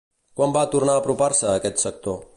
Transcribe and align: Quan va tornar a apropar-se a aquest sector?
Quan 0.39 0.55
va 0.55 0.63
tornar 0.75 0.95
a 0.97 1.03
apropar-se 1.03 1.49
a 1.51 1.55
aquest 1.61 1.87
sector? 1.89 2.23